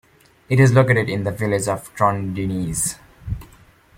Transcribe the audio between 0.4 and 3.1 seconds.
It is located in the village of Trondenes.